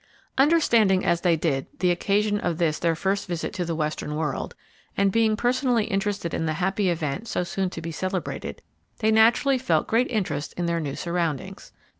[0.35, 4.55] Understanding, as they did, the occasion of this their first visit to the western world,
[4.97, 8.63] and being personally interested in the happy event so soon to be celebrated,
[8.97, 11.71] they naturally felt great interest in their new surroundings.